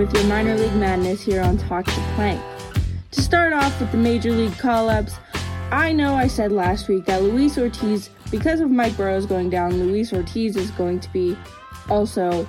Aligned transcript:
with 0.00 0.14
your 0.14 0.24
minor 0.24 0.56
league 0.56 0.74
madness 0.76 1.20
here 1.20 1.42
on 1.42 1.58
Talk 1.58 1.84
the 1.84 2.02
Plank. 2.14 2.40
To 3.10 3.20
start 3.20 3.52
off 3.52 3.78
with 3.78 3.92
the 3.92 3.98
major 3.98 4.32
league 4.32 4.56
call 4.56 4.88
ups, 4.88 5.18
I 5.70 5.92
know 5.92 6.14
I 6.14 6.26
said 6.26 6.52
last 6.52 6.88
week 6.88 7.04
that 7.04 7.22
Luis 7.22 7.58
Ortiz, 7.58 8.08
because 8.30 8.60
of 8.60 8.70
Mike 8.70 8.96
Burrows 8.96 9.26
going 9.26 9.50
down, 9.50 9.74
Luis 9.74 10.10
Ortiz 10.14 10.56
is 10.56 10.70
going 10.70 11.00
to 11.00 11.12
be 11.12 11.36
also 11.90 12.48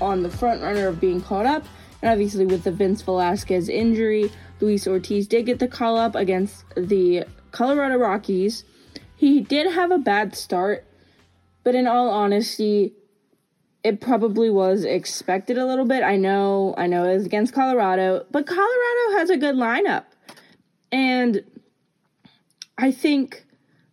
on 0.00 0.22
the 0.22 0.30
front 0.30 0.62
runner 0.62 0.86
of 0.86 1.00
being 1.00 1.20
called 1.20 1.46
up. 1.46 1.64
And 2.02 2.12
obviously, 2.12 2.46
with 2.46 2.62
the 2.62 2.70
Vince 2.70 3.02
Velasquez 3.02 3.68
injury, 3.68 4.30
Luis 4.60 4.86
Ortiz 4.86 5.26
did 5.26 5.46
get 5.46 5.58
the 5.58 5.66
call 5.66 5.96
up 5.96 6.14
against 6.14 6.64
the 6.76 7.24
Colorado 7.50 7.96
Rockies. 7.96 8.62
He 9.16 9.40
did 9.40 9.72
have 9.72 9.90
a 9.90 9.98
bad 9.98 10.36
start, 10.36 10.86
but 11.64 11.74
in 11.74 11.88
all 11.88 12.10
honesty, 12.10 12.92
it 13.82 14.00
probably 14.00 14.50
was 14.50 14.84
expected 14.84 15.56
a 15.56 15.66
little 15.66 15.86
bit. 15.86 16.02
I 16.02 16.16
know, 16.16 16.74
I 16.76 16.86
know 16.86 17.04
it 17.04 17.14
was 17.14 17.26
against 17.26 17.54
Colorado, 17.54 18.26
but 18.30 18.46
Colorado 18.46 19.18
has 19.18 19.30
a 19.30 19.36
good 19.36 19.54
lineup. 19.54 20.04
And 20.92 21.44
I 22.76 22.90
think 22.92 23.46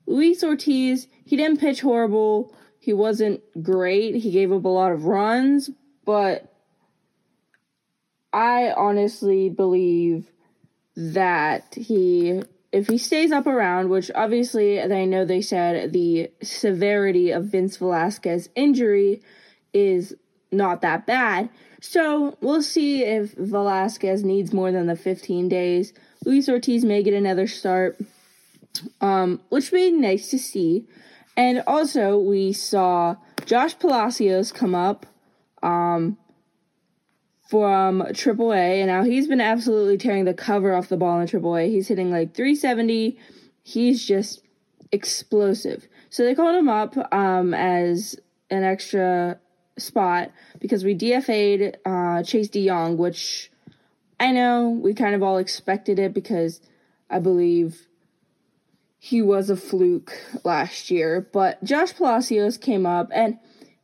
Luis 0.05 0.43
Ortiz, 0.43 1.07
he 1.25 1.37
didn't 1.37 1.59
pitch 1.59 1.81
horrible. 1.81 2.53
He 2.79 2.93
wasn't 2.93 3.41
great. 3.61 4.15
He 4.15 4.31
gave 4.31 4.51
up 4.51 4.65
a 4.65 4.69
lot 4.69 4.91
of 4.91 5.05
runs, 5.05 5.69
but 6.05 6.53
I 8.33 8.71
honestly 8.71 9.49
believe 9.49 10.31
that 10.95 11.75
he 11.75 12.41
if 12.71 12.87
he 12.87 12.97
stays 12.97 13.31
up 13.31 13.47
around, 13.47 13.89
which 13.89 14.11
obviously 14.13 14.81
I 14.81 15.05
know 15.05 15.23
they 15.23 15.41
said 15.41 15.93
the 15.93 16.31
severity 16.41 17.31
of 17.31 17.45
Vince 17.45 17.77
Velasquez's 17.77 18.49
injury 18.55 19.21
is 19.77 20.15
not 20.51 20.81
that 20.81 21.05
bad. 21.05 21.49
So 21.81 22.37
we'll 22.41 22.63
see 22.63 23.03
if 23.03 23.33
Velasquez 23.33 24.23
needs 24.23 24.53
more 24.53 24.71
than 24.71 24.87
the 24.87 24.95
15 24.95 25.47
days. 25.47 25.93
Luis 26.25 26.49
Ortiz 26.49 26.83
may 26.83 27.03
get 27.03 27.13
another 27.13 27.47
start, 27.47 27.99
um, 29.01 29.41
which 29.49 29.71
would 29.71 29.77
be 29.77 29.91
nice 29.91 30.29
to 30.31 30.39
see. 30.39 30.87
And 31.35 31.63
also, 31.67 32.17
we 32.17 32.51
saw 32.51 33.15
Josh 33.45 33.77
Palacios 33.77 34.51
come 34.51 34.73
up 34.73 35.05
um, 35.61 36.17
from 37.47 38.01
AAA, 38.01 38.79
and 38.79 38.87
now 38.87 39.03
he's 39.03 39.27
been 39.27 39.39
absolutely 39.39 39.99
tearing 39.99 40.25
the 40.25 40.33
cover 40.33 40.73
off 40.73 40.89
the 40.89 40.97
ball 40.97 41.19
in 41.19 41.27
AAA. 41.27 41.69
He's 41.69 41.87
hitting 41.87 42.09
like 42.09 42.33
370. 42.33 43.19
He's 43.61 44.05
just 44.05 44.41
explosive. 44.91 45.87
So 46.09 46.23
they 46.23 46.33
called 46.33 46.55
him 46.55 46.69
up 46.69 46.97
um, 47.13 47.53
as 47.53 48.15
an 48.49 48.63
extra 48.63 49.39
spot 49.77 50.31
because 50.59 50.83
we 50.83 50.95
DFA'd 50.95 51.77
uh, 51.85 52.23
Chase 52.23 52.49
De 52.49 52.67
Jong, 52.67 52.97
which 52.97 53.51
I 54.19 54.31
know 54.31 54.69
we 54.69 54.93
kind 54.93 55.15
of 55.15 55.23
all 55.23 55.37
expected 55.37 55.99
it 55.99 56.13
because 56.13 56.59
I 57.09 57.19
believe 57.19 57.87
he 58.99 59.21
was 59.21 59.49
a 59.49 59.55
fluke 59.55 60.13
last 60.43 60.89
year. 60.89 61.27
But 61.31 61.63
Josh 61.63 61.95
Palacios 61.95 62.57
came 62.57 62.85
up 62.85 63.09
and 63.13 63.37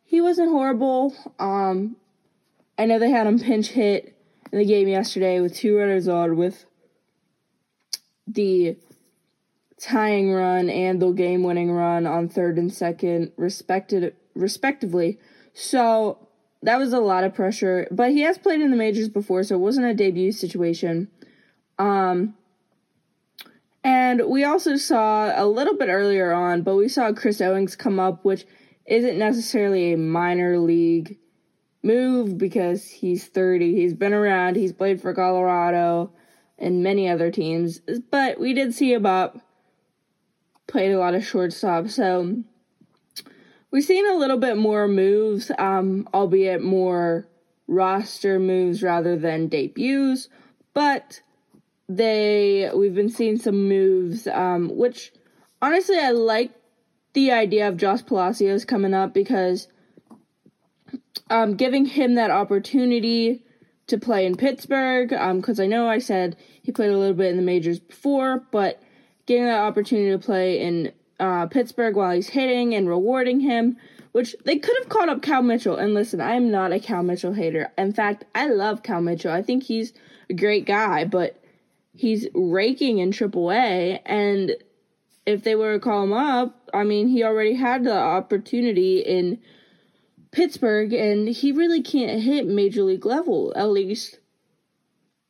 he 0.03 0.21
wasn't 0.21 0.49
horrible. 0.49 1.15
Um, 1.39 1.97
I 2.77 2.85
know 2.85 2.99
they 2.99 3.11
had 3.11 3.27
him 3.27 3.39
pinch 3.39 3.69
hit 3.69 4.15
in 4.51 4.59
the 4.59 4.65
game 4.65 4.87
yesterday 4.87 5.39
with 5.39 5.55
two 5.55 5.77
runners 5.77 6.07
on 6.07 6.35
with 6.35 6.65
the 8.27 8.77
tying 9.79 10.31
run 10.31 10.69
and 10.69 11.01
the 11.01 11.11
game 11.11 11.43
winning 11.43 11.71
run 11.71 12.07
on 12.07 12.29
third 12.29 12.57
and 12.57 12.73
second 12.73 13.31
respected 13.37 14.15
respectively. 14.33 15.19
So 15.53 16.27
that 16.63 16.79
was 16.79 16.93
a 16.93 16.99
lot 16.99 17.23
of 17.23 17.33
pressure, 17.33 17.87
but 17.91 18.11
he 18.11 18.21
has 18.21 18.37
played 18.37 18.61
in 18.61 18.71
the 18.71 18.77
majors 18.77 19.09
before, 19.09 19.43
so 19.43 19.55
it 19.55 19.59
wasn't 19.59 19.87
a 19.87 19.93
debut 19.93 20.31
situation. 20.31 21.09
Um, 21.77 22.35
and 23.83 24.27
we 24.27 24.43
also 24.45 24.77
saw 24.77 25.31
a 25.35 25.45
little 25.45 25.75
bit 25.75 25.89
earlier 25.89 26.31
on, 26.31 26.61
but 26.61 26.75
we 26.75 26.87
saw 26.87 27.11
Chris 27.11 27.41
Owings 27.41 27.75
come 27.75 27.99
up, 27.99 28.23
which 28.23 28.45
isn't 28.85 29.17
necessarily 29.17 29.93
a 29.93 29.97
minor 29.97 30.57
league 30.57 31.17
move 31.83 32.37
because 32.37 32.89
he's 32.89 33.27
30. 33.27 33.75
He's 33.75 33.93
been 33.93 34.13
around, 34.13 34.55
he's 34.55 34.71
played 34.71 35.01
for 35.01 35.13
Colorado 35.13 36.11
and 36.57 36.81
many 36.81 37.09
other 37.09 37.29
teams, 37.29 37.81
but 38.09 38.39
we 38.39 38.53
did 38.53 38.73
see 38.73 38.93
him 38.93 39.05
up, 39.05 39.39
played 40.67 40.93
a 40.93 40.99
lot 40.99 41.15
of 41.15 41.25
shortstop, 41.25 41.89
so 41.89 42.43
we've 43.73 43.83
seen 43.83 44.07
a 44.09 44.15
little 44.15 44.37
bit 44.37 44.55
more 44.55 44.87
moves, 44.87 45.51
um, 45.57 46.07
albeit 46.13 46.63
more 46.63 47.27
roster 47.67 48.39
moves 48.39 48.83
rather 48.83 49.17
than 49.17 49.47
debuts, 49.47 50.29
but 50.73 51.19
they 51.89 52.69
we've 52.73 52.95
been 52.95 53.09
seeing 53.09 53.37
some 53.37 53.67
moves, 53.67 54.27
um, 54.27 54.69
which 54.77 55.11
honestly 55.61 55.97
I 55.97 56.11
like 56.11 56.51
the 57.13 57.31
idea 57.31 57.67
of 57.67 57.77
Josh 57.77 58.05
Palacios 58.05 58.63
coming 58.63 58.93
up 58.93 59.13
because 59.13 59.67
um, 61.29 61.55
giving 61.55 61.85
him 61.85 62.15
that 62.15 62.31
opportunity 62.31 63.43
to 63.87 63.97
play 63.97 64.25
in 64.25 64.37
Pittsburgh, 64.37 65.09
because 65.09 65.59
um, 65.59 65.63
I 65.63 65.67
know 65.67 65.89
I 65.89 65.97
said 65.97 66.37
he 66.61 66.71
played 66.71 66.91
a 66.91 66.97
little 66.97 67.15
bit 67.15 67.31
in 67.31 67.37
the 67.37 67.43
majors 67.43 67.79
before, 67.79 68.43
but 68.51 68.81
getting 69.25 69.45
that 69.45 69.59
opportunity 69.59 70.11
to 70.11 70.19
play 70.19 70.61
in 70.61 70.91
uh, 71.23 71.47
Pittsburgh 71.47 71.95
while 71.95 72.11
he's 72.11 72.29
hitting 72.29 72.75
and 72.75 72.87
rewarding 72.87 73.39
him, 73.39 73.77
which 74.11 74.35
they 74.43 74.57
could 74.57 74.75
have 74.79 74.89
called 74.89 75.09
up 75.09 75.21
Cal 75.21 75.41
Mitchell. 75.41 75.77
And 75.77 75.93
listen, 75.93 76.21
I 76.21 76.35
am 76.35 76.51
not 76.51 76.73
a 76.73 76.79
Cal 76.79 77.03
Mitchell 77.03 77.33
hater. 77.33 77.71
In 77.77 77.93
fact, 77.93 78.25
I 78.35 78.47
love 78.47 78.83
Cal 78.83 79.01
Mitchell. 79.01 79.31
I 79.31 79.41
think 79.41 79.63
he's 79.63 79.93
a 80.29 80.33
great 80.33 80.65
guy, 80.65 81.05
but 81.05 81.41
he's 81.95 82.27
raking 82.33 82.99
in 82.99 83.11
AAA. 83.11 83.99
And 84.05 84.55
if 85.25 85.43
they 85.43 85.55
were 85.55 85.73
to 85.73 85.79
call 85.79 86.03
him 86.03 86.13
up, 86.13 86.69
I 86.73 86.83
mean, 86.83 87.07
he 87.07 87.23
already 87.23 87.53
had 87.53 87.83
the 87.85 87.97
opportunity 87.97 88.99
in 88.99 89.39
Pittsburgh, 90.31 90.93
and 90.93 91.29
he 91.29 91.51
really 91.51 91.81
can't 91.81 92.21
hit 92.21 92.47
major 92.47 92.83
league 92.83 93.05
level, 93.05 93.53
at 93.55 93.69
least 93.69 94.19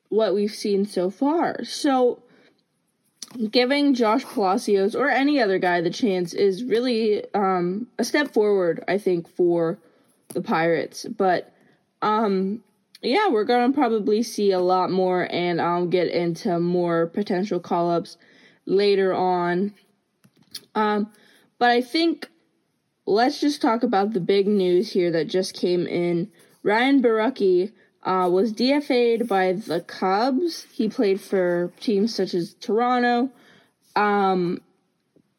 what 0.10 0.34
we've 0.34 0.54
seen 0.54 0.86
so 0.86 1.10
far. 1.10 1.64
So 1.66 2.23
giving 3.52 3.94
Josh 3.94 4.24
Palacios 4.24 4.96
or 4.96 5.10
any 5.10 5.40
other 5.40 5.60
guy 5.60 5.82
the 5.82 5.90
chance 5.90 6.34
is 6.34 6.64
really 6.64 7.24
um, 7.34 7.88
a 7.98 8.04
step 8.04 8.34
forward, 8.34 8.84
I 8.88 8.98
think, 8.98 9.28
for 9.28 9.78
the 10.30 10.42
Pirates. 10.42 11.06
But 11.06 11.52
um, 12.02 12.64
yeah, 13.02 13.30
we're 13.30 13.44
gonna 13.44 13.74
probably 13.74 14.24
see 14.24 14.52
a 14.52 14.60
lot 14.60 14.92
more, 14.92 15.28
and 15.32 15.62
I'll 15.62 15.88
get 15.88 16.08
into 16.08 16.60
more 16.60 17.08
potential 17.08 17.60
call 17.60 17.92
ups 17.92 18.18
later 18.66 19.14
on. 19.14 19.74
Um, 20.76 21.12
but 21.60 21.72
I 21.72 21.82
think 21.82 22.30
let's 23.06 23.40
just 23.40 23.62
talk 23.62 23.84
about 23.84 24.14
the 24.14 24.20
big 24.20 24.48
news 24.48 24.92
here 24.92 25.12
that 25.12 25.28
just 25.28 25.54
came 25.54 25.86
in. 25.86 26.32
Ryan 26.64 27.02
Borucki 27.02 27.74
uh, 28.04 28.30
was 28.32 28.54
DFA'd 28.54 29.28
by 29.28 29.54
the 29.54 29.82
Cubs. 29.82 30.68
He 30.72 30.90
played 30.90 31.22
for 31.22 31.72
teams 31.80 32.14
such 32.14 32.34
as 32.34 32.54
Toronto. 32.56 33.30
Um, 33.96 34.62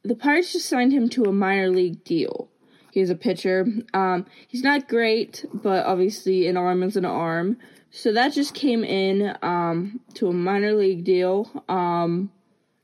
the 0.02 0.14
Pirates 0.14 0.52
just 0.52 0.68
signed 0.68 0.92
him 0.92 1.08
to 1.10 1.24
a 1.24 1.32
minor 1.32 1.70
league 1.70 2.04
deal. 2.04 2.48
He's 2.92 3.10
a 3.10 3.16
pitcher. 3.16 3.66
Um, 3.92 4.26
he's 4.46 4.62
not 4.62 4.88
great, 4.88 5.44
but 5.52 5.84
obviously 5.84 6.46
an 6.46 6.56
arm 6.56 6.82
is 6.82 6.96
an 6.96 7.04
arm. 7.04 7.58
So 7.90 8.12
that 8.12 8.32
just 8.32 8.54
came 8.54 8.84
in 8.84 9.36
um, 9.42 10.00
to 10.14 10.28
a 10.28 10.32
minor 10.32 10.74
league 10.74 11.04
deal. 11.04 11.64
Um, 11.68 12.30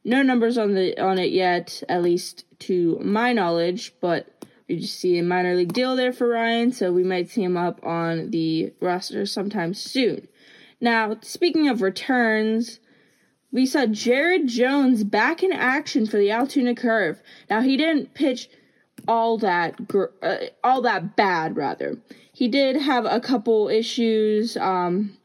no 0.04 0.22
numbers 0.22 0.56
on 0.56 0.74
the 0.74 0.98
on 1.00 1.18
it 1.18 1.30
yet, 1.30 1.82
at 1.88 2.02
least 2.02 2.44
to 2.60 2.98
my 3.02 3.32
knowledge, 3.32 3.94
but 4.00 4.39
you 4.70 4.80
just 4.80 4.98
see 4.98 5.18
a 5.18 5.22
minor 5.22 5.54
league 5.54 5.72
deal 5.72 5.96
there 5.96 6.12
for 6.12 6.28
Ryan, 6.28 6.72
so 6.72 6.92
we 6.92 7.04
might 7.04 7.28
see 7.28 7.42
him 7.42 7.56
up 7.56 7.84
on 7.84 8.30
the 8.30 8.72
roster 8.80 9.26
sometime 9.26 9.74
soon. 9.74 10.28
Now, 10.80 11.16
speaking 11.22 11.68
of 11.68 11.82
returns, 11.82 12.80
we 13.52 13.66
saw 13.66 13.86
Jared 13.86 14.48
Jones 14.48 15.04
back 15.04 15.42
in 15.42 15.52
action 15.52 16.06
for 16.06 16.16
the 16.16 16.30
Altoona 16.30 16.74
Curve. 16.74 17.20
Now, 17.48 17.60
he 17.60 17.76
didn't 17.76 18.14
pitch 18.14 18.48
all 19.08 19.38
that 19.38 19.88
gr- 19.88 20.12
uh, 20.22 20.36
all 20.62 20.82
that 20.82 21.16
bad 21.16 21.56
rather. 21.56 21.98
He 22.32 22.48
did 22.48 22.76
have 22.76 23.04
a 23.06 23.20
couple 23.20 23.68
issues 23.68 24.56
um, 24.56 25.16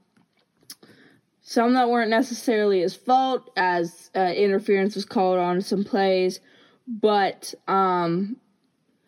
some 1.41 1.73
that 1.73 1.89
weren't 1.89 2.09
necessarily 2.09 2.81
his 2.81 2.95
fault 2.95 3.51
as 3.55 4.09
uh, 4.15 4.33
interference 4.35 4.95
was 4.95 5.05
called 5.05 5.37
on 5.37 5.61
some 5.61 5.83
plays, 5.83 6.39
but 6.87 7.53
um, 7.67 8.37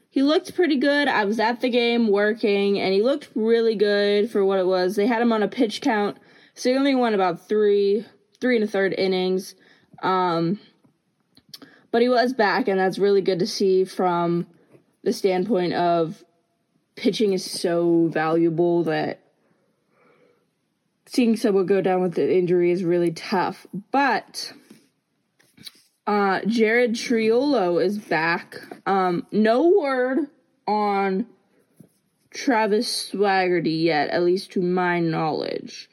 he 0.09 0.23
looked 0.23 0.55
pretty 0.55 0.77
good. 0.77 1.07
I 1.07 1.25
was 1.25 1.39
at 1.39 1.61
the 1.61 1.69
game 1.69 2.07
working, 2.07 2.79
and 2.79 2.93
he 2.93 3.01
looked 3.01 3.29
really 3.35 3.75
good 3.75 4.31
for 4.31 4.43
what 4.43 4.59
it 4.59 4.65
was. 4.65 4.95
They 4.95 5.07
had 5.07 5.21
him 5.21 5.33
on 5.33 5.43
a 5.43 5.47
pitch 5.47 5.81
count, 5.81 6.17
so 6.53 6.69
he 6.69 6.77
only 6.77 6.95
won 6.95 7.13
about 7.13 7.47
three, 7.47 8.05
three 8.39 8.55
and 8.55 8.63
a 8.63 8.67
third 8.67 8.93
innings. 8.97 9.55
Um, 10.01 10.59
but 11.91 12.01
he 12.01 12.09
was 12.09 12.33
back, 12.33 12.67
and 12.67 12.79
that's 12.79 12.99
really 12.99 13.21
good 13.21 13.39
to 13.39 13.47
see 13.47 13.83
from 13.83 14.47
the 15.03 15.13
standpoint 15.13 15.73
of 15.73 16.23
pitching 16.95 17.33
is 17.33 17.49
so 17.49 18.07
valuable 18.07 18.83
that 18.83 19.21
seeing 21.05 21.37
someone 21.37 21.65
go 21.65 21.79
down 21.79 22.01
with 22.01 22.17
an 22.17 22.29
injury 22.29 22.71
is 22.71 22.83
really 22.83 23.11
tough. 23.11 23.65
But 23.91 24.51
uh, 26.07 26.39
Jared 26.47 26.93
Triolo 26.93 27.83
is 27.83 27.97
back. 27.97 28.55
Um, 28.85 29.27
no 29.31 29.67
word 29.77 30.19
on 30.65 31.27
Travis 32.31 33.11
Swaggerty 33.11 33.83
yet, 33.83 34.09
at 34.09 34.23
least 34.23 34.53
to 34.53 34.61
my 34.61 35.01
knowledge. 35.01 35.89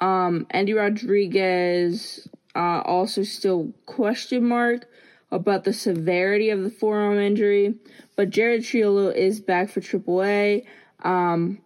Um, 0.00 0.46
Endy 0.50 0.72
Rodriguez 0.72 2.26
uh, 2.56 2.80
also 2.84 3.22
still 3.22 3.74
question 3.84 4.48
mark 4.48 4.86
about 5.30 5.64
the 5.64 5.72
severity 5.74 6.48
of 6.48 6.62
the 6.62 6.70
forearm 6.70 7.18
injury, 7.18 7.74
but 8.16 8.30
Jared 8.30 8.62
Triolo 8.62 9.14
is 9.14 9.38
back 9.38 9.68
for 9.68 9.82
AAA, 9.82 10.64
um, 11.02 11.58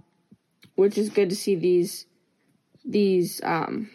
which 0.74 0.98
is 0.98 1.08
good 1.08 1.30
to 1.30 1.36
see 1.36 1.54
these 1.54 2.06
these 2.84 3.40
um, 3.44 3.88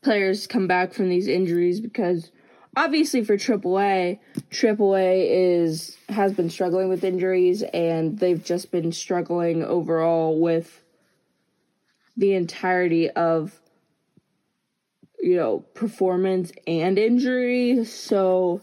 players 0.00 0.46
come 0.46 0.66
back 0.66 0.94
from 0.94 1.10
these 1.10 1.28
injuries 1.28 1.80
because 1.80 2.30
obviously 2.78 3.24
for 3.24 3.36
AAA, 3.36 4.20
AAA 4.50 5.26
is 5.28 5.96
has 6.08 6.32
been 6.32 6.48
struggling 6.48 6.88
with 6.88 7.02
injuries 7.02 7.62
and 7.74 8.18
they've 8.18 8.44
just 8.44 8.70
been 8.70 8.92
struggling 8.92 9.64
overall 9.64 10.38
with 10.40 10.82
the 12.16 12.34
entirety 12.34 13.10
of 13.10 13.60
you 15.18 15.36
know 15.36 15.60
performance 15.74 16.52
and 16.66 16.98
injury. 16.98 17.84
So 17.84 18.60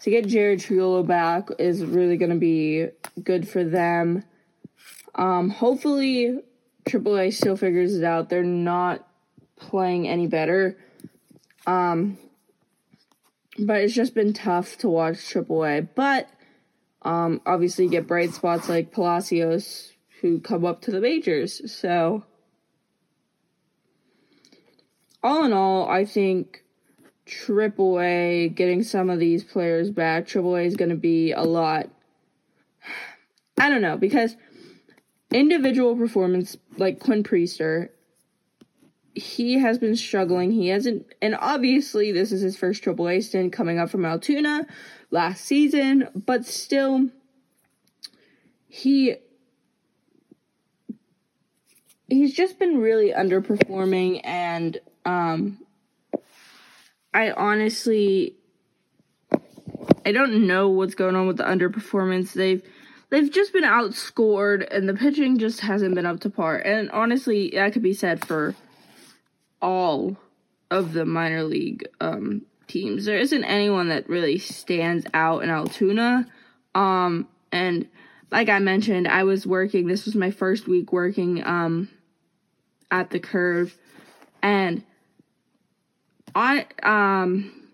to 0.00 0.10
get 0.10 0.26
Jared 0.26 0.60
Triolo 0.60 1.06
back 1.06 1.48
is 1.58 1.84
really 1.84 2.16
going 2.16 2.30
to 2.30 2.36
be 2.36 2.86
good 3.22 3.46
for 3.46 3.64
them. 3.64 4.24
Um, 5.14 5.50
hopefully, 5.50 6.40
AAA 6.86 7.34
still 7.34 7.56
figures 7.56 7.96
it 7.96 8.04
out. 8.04 8.30
They're 8.30 8.42
not 8.42 9.06
playing 9.56 10.08
any 10.08 10.26
better. 10.26 10.78
Um, 11.66 12.16
but 13.58 13.80
it's 13.80 13.94
just 13.94 14.14
been 14.14 14.32
tough 14.32 14.78
to 14.78 14.88
watch 14.88 15.16
AAA. 15.16 15.88
But 15.94 16.28
um, 17.02 17.40
obviously, 17.46 17.84
you 17.84 17.90
get 17.90 18.06
bright 18.06 18.32
spots 18.32 18.68
like 18.68 18.92
Palacios 18.92 19.92
who 20.20 20.40
come 20.40 20.64
up 20.64 20.82
to 20.82 20.90
the 20.90 21.00
majors. 21.00 21.72
So, 21.72 22.24
all 25.22 25.44
in 25.44 25.52
all, 25.52 25.88
I 25.88 26.04
think 26.04 26.64
AAA 27.26 28.54
getting 28.54 28.82
some 28.82 29.10
of 29.10 29.18
these 29.18 29.44
players 29.44 29.90
back, 29.90 30.26
AAA 30.26 30.66
is 30.66 30.76
going 30.76 30.90
to 30.90 30.96
be 30.96 31.32
a 31.32 31.42
lot. 31.42 31.88
I 33.58 33.68
don't 33.68 33.82
know 33.82 33.96
because 33.96 34.36
individual 35.32 35.96
performance 35.96 36.56
like 36.76 37.00
Quinn 37.00 37.22
Priester 37.22 37.88
he 39.18 39.58
has 39.58 39.78
been 39.78 39.96
struggling. 39.96 40.50
He 40.52 40.68
hasn't, 40.68 41.06
and 41.20 41.36
obviously, 41.38 42.12
this 42.12 42.32
is 42.32 42.40
his 42.40 42.56
first 42.56 42.82
AAA 42.82 43.22
stint 43.22 43.52
coming 43.52 43.78
up 43.78 43.90
from 43.90 44.04
Altoona 44.04 44.66
last 45.10 45.44
season, 45.44 46.08
but 46.14 46.46
still, 46.46 47.08
he 48.68 49.16
he's 52.08 52.34
just 52.34 52.58
been 52.58 52.78
really 52.78 53.12
underperforming, 53.12 54.20
and 54.24 54.80
um, 55.04 55.58
I 57.12 57.30
honestly, 57.32 58.36
I 60.06 60.12
don't 60.12 60.46
know 60.46 60.68
what's 60.68 60.94
going 60.94 61.16
on 61.16 61.26
with 61.26 61.38
the 61.38 61.44
underperformance. 61.44 62.32
They've 62.32 62.62
they've 63.10 63.30
just 63.30 63.52
been 63.52 63.64
outscored, 63.64 64.66
and 64.70 64.88
the 64.88 64.94
pitching 64.94 65.38
just 65.38 65.60
hasn't 65.60 65.94
been 65.94 66.06
up 66.06 66.20
to 66.20 66.30
par. 66.30 66.56
And 66.56 66.90
honestly, 66.90 67.50
that 67.54 67.72
could 67.72 67.82
be 67.82 67.94
said 67.94 68.26
for 68.26 68.54
all 69.60 70.16
of 70.70 70.92
the 70.92 71.04
minor 71.04 71.44
league 71.44 71.88
um, 72.00 72.42
teams. 72.66 73.04
There 73.04 73.18
isn't 73.18 73.44
anyone 73.44 73.88
that 73.88 74.08
really 74.08 74.38
stands 74.38 75.06
out 75.14 75.42
in 75.42 75.50
Altoona. 75.50 76.26
Um, 76.74 77.28
and 77.50 77.88
like 78.30 78.48
I 78.48 78.58
mentioned, 78.58 79.08
I 79.08 79.24
was 79.24 79.46
working, 79.46 79.86
this 79.86 80.04
was 80.04 80.14
my 80.14 80.30
first 80.30 80.68
week 80.68 80.92
working 80.92 81.44
um, 81.44 81.88
at 82.90 83.10
the 83.10 83.18
curve. 83.18 83.74
And 84.42 84.84
on, 86.34 86.64
um, 86.82 87.68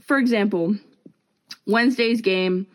for 0.00 0.18
example, 0.18 0.76
Wednesday's 1.66 2.20
game, 2.20 2.68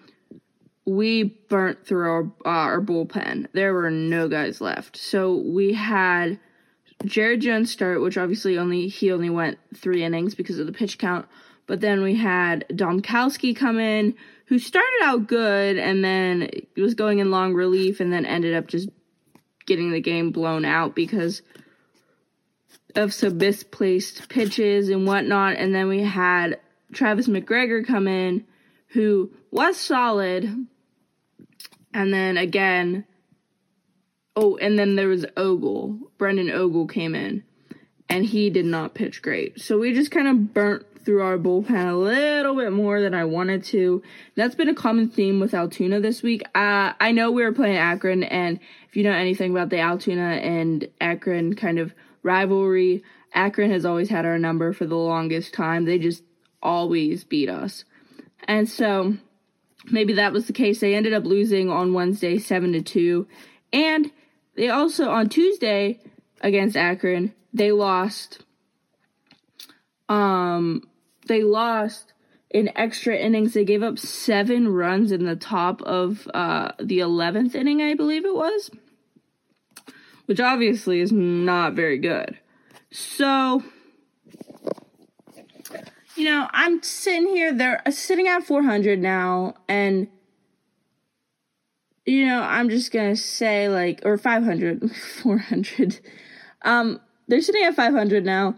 we 0.85 1.23
burnt 1.23 1.85
through 1.85 2.09
our, 2.09 2.23
uh, 2.45 2.49
our 2.49 2.81
bullpen. 2.81 3.47
There 3.53 3.73
were 3.73 3.89
no 3.89 4.27
guys 4.27 4.59
left. 4.59 4.97
So 4.97 5.35
we 5.35 5.73
had 5.73 6.39
Jared 7.06 7.42
Jones 7.42 7.71
start, 7.71 8.01
which 8.01 8.18
obviously 8.18 8.57
only 8.57 8.88
he 8.88 9.12
only 9.12 9.30
went 9.30 9.57
three 9.75 10.03
innings 10.03 10.36
because 10.36 10.59
of 10.59 10.68
the 10.68 10.74
pitch 10.74 10.98
count. 10.98 11.27
But 11.68 11.81
then 11.81 12.01
we 12.01 12.15
had 12.15 12.65
Dombkowski 12.69 13.56
come 13.56 13.80
in, 13.80 14.15
who 14.48 14.59
started 14.59 15.00
out 15.03 15.27
good 15.27 15.77
and 15.77 16.03
then 16.03 16.50
was 16.75 16.94
going 16.94 17.19
in 17.19 17.31
long 17.31 17.53
relief 17.53 18.00
and 18.00 18.12
then 18.12 18.25
ended 18.25 18.53
up 18.53 18.68
just 18.68 18.89
getting 19.65 19.92
the 19.92 20.01
game 20.01 20.31
blown 20.31 20.65
out 20.65 20.95
because 20.95 21.42
of 22.95 23.13
some 23.13 23.38
misplaced 23.38 24.27
pitches 24.27 24.89
and 24.89 25.07
whatnot. 25.07 25.56
And 25.56 25.74
then 25.74 25.88
we 25.88 26.01
had 26.01 26.59
Travis 26.92 27.27
MacGregor 27.27 27.83
come 27.83 28.07
in, 28.07 28.45
who 28.88 29.31
was 29.51 29.77
solid. 29.77 30.68
And 31.94 32.13
then 32.13 32.38
again, 32.38 33.06
Oh, 34.36 34.57
and 34.57 34.80
then 34.80 34.95
there 34.95 35.07
was 35.07 35.25
Ogle. 35.36 36.00
Brendan 36.18 36.51
Ogle 36.51 36.88
came 36.88 37.16
in, 37.16 37.44
and 38.10 38.25
he 38.25 38.50
did 38.50 38.66
not 38.66 38.94
pitch 38.94 39.22
great. 39.22 39.60
So 39.60 39.80
we 39.80 39.94
just 39.94 40.12
kind 40.12 40.28
of 40.28 40.54
burnt 40.54 40.85
through 41.04 41.21
our 41.21 41.38
bullpen 41.38 41.92
a 41.92 41.95
little 41.95 42.56
bit 42.56 42.71
more 42.71 43.02
than 43.02 43.14
I 43.14 43.26
wanted 43.26 43.64
to. 43.66 44.02
That's 44.35 44.56
been 44.56 44.69
a 44.69 44.76
common 44.76 45.09
theme 45.09 45.40
with 45.40 45.54
Altoona 45.54 46.00
this 46.00 46.21
week. 46.21 46.44
Uh, 46.56 46.94
I 47.00 47.11
know 47.11 47.31
we 47.31 47.44
were 47.44 47.52
playing 47.52 47.78
Akron, 47.78 48.23
and 48.23 48.59
if 48.88 48.95
you 48.95 49.04
know 49.04 49.11
anything 49.11 49.52
about 49.52 49.69
the 49.69 49.80
Altoona 49.80 50.35
and 50.35 50.88
Akron 51.02 51.56
kind 51.56 51.80
of 51.80 51.94
rivalry, 52.23 53.04
Akron 53.33 53.71
has 53.71 53.85
always 53.85 54.09
had 54.09 54.26
our 54.26 54.38
number 54.38 54.73
for 54.73 54.85
the 54.85 54.95
longest 54.95 55.54
time. 55.54 55.85
They 55.85 55.97
just 55.97 56.23
always 56.61 57.23
beat 57.23 57.50
us. 57.50 57.83
And 58.44 58.69
so 58.69 59.16
maybe 59.90 60.14
that 60.14 60.33
was 60.33 60.47
the 60.47 60.54
case. 60.54 60.80
They 60.80 60.95
ended 60.95 61.14
up 61.14 61.26
losing 61.26 61.69
on 61.69 61.94
Wednesday 61.94 62.38
7 62.38 62.73
to 62.73 62.81
2. 62.81 63.28
And 63.73 64.11
they 64.55 64.69
also 64.69 65.09
on 65.09 65.29
Tuesday 65.29 65.99
against 66.41 66.75
Akron, 66.75 67.33
they 67.53 67.71
lost 67.71 68.43
um 70.09 70.83
they 71.27 71.43
lost 71.43 72.13
in 72.49 72.69
extra 72.75 73.15
innings. 73.15 73.53
They 73.53 73.63
gave 73.63 73.81
up 73.81 73.97
7 73.97 74.67
runs 74.67 75.11
in 75.11 75.25
the 75.25 75.35
top 75.35 75.81
of 75.83 76.27
uh 76.33 76.71
the 76.79 76.99
11th 76.99 77.55
inning, 77.55 77.81
I 77.81 77.93
believe 77.93 78.25
it 78.25 78.35
was. 78.35 78.69
Which 80.25 80.39
obviously 80.39 81.01
is 81.01 81.11
not 81.11 81.73
very 81.73 81.97
good. 81.97 82.37
So 82.91 83.63
you 86.15 86.25
know, 86.25 86.47
I'm 86.51 86.83
sitting 86.83 87.29
here, 87.29 87.53
they're 87.53 87.81
sitting 87.89 88.27
at 88.27 88.43
400 88.43 88.99
now, 88.99 89.55
and 89.67 90.07
you 92.05 92.25
know, 92.25 92.41
I'm 92.41 92.69
just 92.69 92.91
gonna 92.91 93.15
say 93.15 93.69
like, 93.69 94.01
or 94.03 94.17
500, 94.17 94.91
400. 95.21 95.99
Um, 96.63 96.99
they're 97.27 97.41
sitting 97.41 97.63
at 97.63 97.75
500 97.75 98.25
now, 98.25 98.55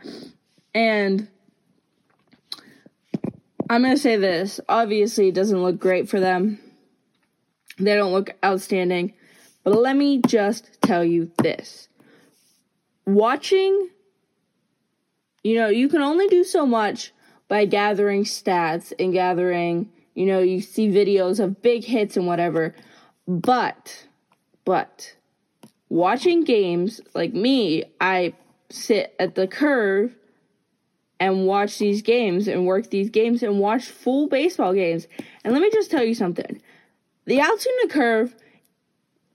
and 0.73 1.27
I'm 3.69 3.81
gonna 3.83 3.97
say 3.97 4.15
this. 4.15 4.59
Obviously, 4.69 5.29
it 5.29 5.35
doesn't 5.35 5.61
look 5.61 5.79
great 5.79 6.09
for 6.09 6.19
them. 6.19 6.59
They 7.77 7.95
don't 7.95 8.13
look 8.13 8.31
outstanding, 8.43 9.13
but 9.63 9.75
let 9.75 9.95
me 9.95 10.21
just 10.25 10.81
tell 10.81 11.03
you 11.03 11.31
this: 11.41 11.89
watching, 13.05 13.89
you 15.43 15.55
know, 15.55 15.67
you 15.67 15.89
can 15.89 16.01
only 16.01 16.27
do 16.27 16.43
so 16.43 16.65
much 16.65 17.13
by 17.47 17.65
gathering 17.65 18.23
stats 18.23 18.93
and 18.97 19.11
gathering. 19.11 19.89
You 20.15 20.27
know, 20.27 20.39
you 20.39 20.61
see 20.61 20.89
videos 20.89 21.39
of 21.39 21.61
big 21.61 21.83
hits 21.83 22.15
and 22.15 22.27
whatever 22.27 22.75
but, 23.27 24.07
but, 24.65 25.15
watching 25.89 26.43
games 26.43 27.01
like 27.13 27.33
me, 27.33 27.85
I 28.01 28.33
sit 28.69 29.15
at 29.19 29.35
the 29.35 29.47
curve 29.47 30.15
and 31.19 31.45
watch 31.45 31.77
these 31.77 32.01
games 32.01 32.47
and 32.47 32.65
work 32.65 32.89
these 32.89 33.09
games 33.09 33.43
and 33.43 33.59
watch 33.59 33.85
full 33.85 34.27
baseball 34.27 34.73
games. 34.73 35.07
And 35.43 35.53
let 35.53 35.61
me 35.61 35.69
just 35.71 35.89
tell 35.89 36.03
you 36.03 36.15
something. 36.15 36.61
The 37.25 37.39
Altoona 37.39 37.87
Curve, 37.89 38.35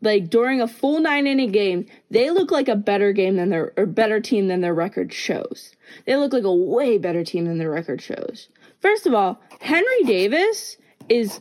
like 0.03 0.29
during 0.29 0.61
a 0.61 0.69
full 0.69 1.01
nine 1.01 1.27
inning 1.27 1.53
game, 1.53 1.87
they 2.11 2.31
look 2.31 2.51
like 2.51 2.69
a 2.69 2.77
better 2.77 3.13
game 3.13 3.37
than 3.37 3.49
their 3.49 3.73
or 3.77 3.87
better 3.87 4.21
team 4.21 4.49
than 4.49 4.61
their 4.61 4.75
record 4.75 5.13
shows. 5.15 5.75
They 6.05 6.17
look 6.17 6.33
like 6.35 6.45
a 6.45 6.55
way 6.55 6.99
better 6.99 7.25
team 7.25 7.47
than 7.47 7.57
their 7.57 7.71
record 7.71 8.03
shows. 8.03 8.49
First 8.81 9.07
of 9.07 9.15
all, 9.15 9.41
Henry 9.61 10.03
Davis 10.05 10.77
is 11.09 11.41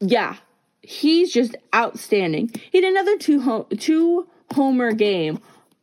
yeah, 0.00 0.36
he's 0.82 1.32
just 1.32 1.56
outstanding. 1.74 2.50
He 2.70 2.78
had 2.78 2.84
another 2.84 3.16
two 3.16 3.66
two 3.78 4.28
homer 4.52 4.92
game 4.92 5.40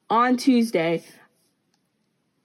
on 0.09 0.37
Tuesday. 0.37 1.03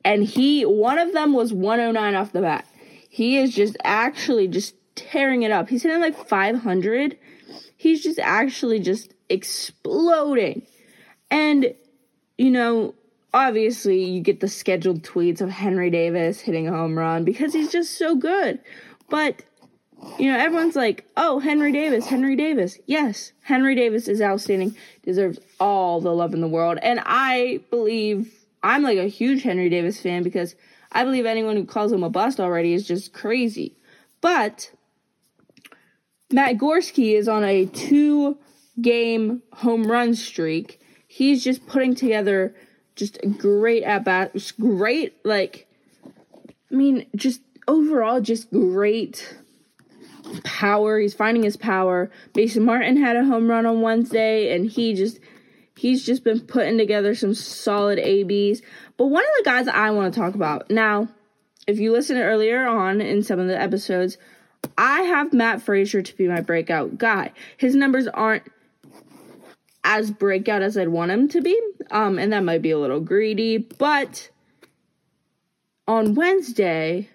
And 0.04 0.25
he, 0.25 0.64
one 0.64 0.99
of 0.99 1.12
them 1.12 1.35
was 1.35 1.52
109 1.52 2.14
off 2.14 2.33
the 2.33 2.40
bat. 2.40 2.66
He 3.09 3.37
is 3.37 3.54
just 3.54 3.76
actually 3.85 4.49
just 4.49 4.75
tearing 4.95 5.42
it 5.42 5.50
up. 5.50 5.69
He's 5.69 5.83
hitting 5.83 6.00
like 6.00 6.26
500. 6.26 7.19
He's 7.76 8.02
just 8.02 8.19
actually 8.19 8.80
just 8.80 9.12
exploding. 9.28 10.66
And, 11.30 11.75
you 12.38 12.50
know, 12.50 12.95
obviously 13.35 14.02
you 14.02 14.21
get 14.21 14.40
the 14.40 14.49
scheduled 14.49 15.02
tweets 15.02 15.40
of 15.40 15.50
Henry 15.50 15.90
Davis 15.90 16.40
hitting 16.40 16.66
a 16.66 16.73
home 16.73 16.99
run 16.99 17.25
because 17.25 17.52
he's 17.52 17.71
just 17.71 17.99
so 17.99 18.14
good. 18.14 18.59
But 19.09 19.42
you 20.19 20.30
know, 20.30 20.38
everyone's 20.38 20.76
like, 20.76 21.04
"Oh, 21.16 21.38
Henry 21.38 21.73
Davis, 21.73 22.07
Henry 22.07 22.37
Davis." 22.37 22.78
Yes, 22.87 23.33
Henry 23.42 23.75
Davis 23.75 24.09
is 24.09 24.21
outstanding, 24.21 24.76
deserves 25.02 25.38
all 25.59 26.00
the 26.00 26.14
love 26.14 26.35
in 26.35 26.40
the 26.40 26.49
world. 26.49 26.78
And 26.83 27.00
I 27.04 27.61
believe 27.71 28.33
I'm 28.62 28.83
like 28.83 28.99
a 28.99 29.09
huge 29.09 29.42
Henry 29.42 29.69
Davis 29.69 30.00
fan 30.00 30.23
because 30.23 30.54
I 30.92 31.04
believe 31.04 31.26
anyone 31.26 31.57
who 31.57 31.64
calls 31.64 31.92
him 31.92 32.02
a 32.02 32.11
bust 32.11 32.40
already 32.40 32.73
is 32.73 32.87
just 32.87 33.12
crazy. 33.12 33.76
But 34.21 34.71
Matt 36.30 36.57
Gorski 36.57 37.14
is 37.14 37.28
on 37.28 37.45
a 37.45 37.66
two 37.66 38.38
game 38.80 39.42
home 39.52 39.90
run 39.90 40.14
streak. 40.14 40.80
He's 41.07 41.42
just 41.42 41.66
putting 41.66 41.95
together 41.95 42.54
just 42.97 43.19
great 43.38 43.83
at 43.83 44.04
bat, 44.04 44.33
great 44.59 45.14
like 45.25 45.66
I 46.71 46.75
mean, 46.75 47.07
just 47.16 47.40
overall 47.66 48.21
just 48.21 48.50
great 48.50 49.37
power. 50.44 50.99
He's 50.99 51.14
finding 51.14 51.42
his 51.42 51.56
power. 51.56 52.11
Mason 52.35 52.64
Martin 52.64 52.97
had 52.97 53.16
a 53.16 53.25
home 53.25 53.49
run 53.49 53.66
on 53.66 53.82
Wednesday 53.82 54.54
and 54.54 54.70
he 54.70 54.94
just 54.94 55.18
he's 55.76 56.04
just 56.04 56.25
been 56.25 56.40
putting 56.40 56.78
together 56.78 57.14
some 57.14 57.35
solid 57.35 57.99
ABs. 57.99 58.62
But 58.97 59.06
one 59.06 59.25
of 59.25 59.30
the 59.38 59.44
guys 59.44 59.68
I 59.68 59.90
want 59.90 60.12
to 60.12 60.20
talk 60.20 60.35
about 60.35 60.70
now, 60.70 61.09
if 61.66 61.78
you 61.78 61.92
listen 61.92 62.18
earlier 62.18 62.66
on 62.66 63.00
in 63.00 63.23
some 63.23 63.38
of 63.38 63.49
the 63.49 63.61
episodes, 63.61 64.18
I 64.76 65.02
have 65.02 65.32
Matt 65.32 65.61
Fraizer 65.61 66.04
to 66.04 66.16
be 66.16 66.28
my 66.28 66.40
breakout 66.40 66.99
guy. 66.99 67.32
His 67.56 67.75
numbers 67.75 68.06
aren't 68.09 68.44
as 69.85 70.11
breakout 70.11 70.62
as 70.62 70.76
I'd 70.76 70.88
want 70.88 71.11
him 71.11 71.28
to 71.28 71.40
be. 71.40 71.59
Um, 71.90 72.18
and 72.18 72.32
that 72.32 72.44
might 72.44 72.62
be 72.62 72.70
a 72.70 72.78
little 72.78 73.00
greedy, 73.00 73.59
but 73.59 74.30
on 75.88 76.14
Wednesday 76.14 77.09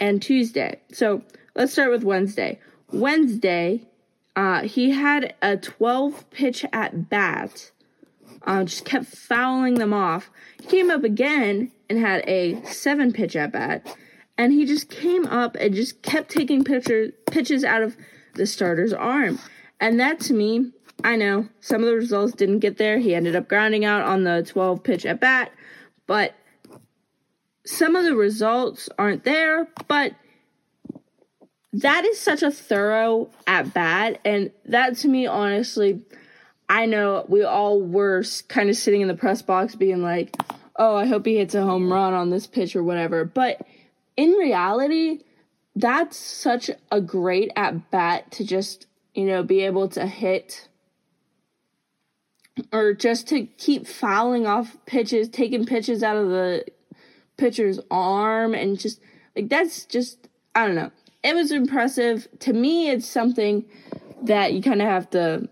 and 0.00 0.20
Tuesday. 0.20 0.80
So 0.92 1.22
let's 1.58 1.72
start 1.72 1.90
with 1.90 2.04
Wednesday. 2.04 2.58
Wednesday, 2.92 3.82
uh, 4.36 4.62
he 4.62 4.92
had 4.92 5.34
a 5.42 5.56
12 5.56 6.30
pitch 6.30 6.64
at 6.72 7.10
bat. 7.10 7.72
Uh, 8.42 8.64
just 8.64 8.84
kept 8.84 9.06
fouling 9.06 9.74
them 9.74 9.92
off. 9.92 10.30
He 10.62 10.68
came 10.68 10.90
up 10.90 11.04
again 11.04 11.72
and 11.90 11.98
had 11.98 12.26
a 12.26 12.62
seven 12.64 13.12
pitch 13.12 13.36
at 13.36 13.52
bat. 13.52 13.94
And 14.38 14.52
he 14.52 14.64
just 14.64 14.88
came 14.88 15.26
up 15.26 15.56
and 15.56 15.74
just 15.74 16.00
kept 16.02 16.30
taking 16.30 16.62
pitcher, 16.62 17.10
pitches 17.26 17.64
out 17.64 17.82
of 17.82 17.96
the 18.34 18.46
starter's 18.46 18.92
arm. 18.92 19.40
And 19.80 19.98
that 19.98 20.20
to 20.20 20.34
me 20.34 20.72
I 21.04 21.14
know 21.14 21.48
some 21.60 21.82
of 21.82 21.86
the 21.86 21.94
results 21.94 22.32
didn't 22.32 22.58
get 22.58 22.76
there. 22.76 22.98
He 22.98 23.14
ended 23.14 23.36
up 23.36 23.48
grounding 23.48 23.84
out 23.84 24.02
on 24.02 24.24
the 24.24 24.42
12 24.42 24.82
pitch 24.82 25.06
at 25.06 25.20
bat, 25.20 25.52
but 26.06 26.34
some 27.64 27.94
of 27.94 28.04
the 28.04 28.16
results 28.16 28.88
aren't 28.98 29.22
there, 29.22 29.68
but 29.86 30.12
that 31.72 32.04
is 32.04 32.18
such 32.18 32.42
a 32.42 32.50
thorough 32.50 33.30
at 33.46 33.74
bat. 33.74 34.20
And 34.24 34.50
that 34.66 34.96
to 34.98 35.08
me, 35.08 35.26
honestly, 35.26 36.02
I 36.68 36.86
know 36.86 37.24
we 37.28 37.42
all 37.44 37.80
were 37.80 38.24
kind 38.48 38.70
of 38.70 38.76
sitting 38.76 39.00
in 39.00 39.08
the 39.08 39.14
press 39.14 39.42
box 39.42 39.74
being 39.74 40.02
like, 40.02 40.36
oh, 40.76 40.96
I 40.96 41.06
hope 41.06 41.26
he 41.26 41.36
hits 41.36 41.54
a 41.54 41.62
home 41.62 41.92
run 41.92 42.14
on 42.14 42.30
this 42.30 42.46
pitch 42.46 42.76
or 42.76 42.82
whatever. 42.82 43.24
But 43.24 43.66
in 44.16 44.32
reality, 44.32 45.20
that's 45.74 46.16
such 46.16 46.70
a 46.90 47.00
great 47.00 47.50
at 47.56 47.90
bat 47.90 48.30
to 48.32 48.44
just, 48.44 48.86
you 49.14 49.24
know, 49.24 49.42
be 49.42 49.60
able 49.60 49.88
to 49.90 50.06
hit 50.06 50.68
or 52.72 52.92
just 52.92 53.28
to 53.28 53.46
keep 53.58 53.86
fouling 53.86 54.46
off 54.46 54.76
pitches, 54.86 55.28
taking 55.28 55.64
pitches 55.64 56.02
out 56.02 56.16
of 56.16 56.28
the 56.28 56.64
pitcher's 57.36 57.78
arm, 57.90 58.54
and 58.54 58.78
just 58.78 59.00
like 59.36 59.48
that's 59.48 59.84
just 59.84 60.28
I 60.54 60.66
don't 60.66 60.74
know. 60.74 60.90
It 61.22 61.34
was 61.34 61.50
impressive 61.52 62.28
to 62.40 62.52
me. 62.52 62.90
It's 62.90 63.06
something 63.06 63.64
that 64.22 64.52
you 64.52 64.62
kind 64.62 64.80
of 64.80 64.88
have 64.88 65.10
to. 65.10 65.48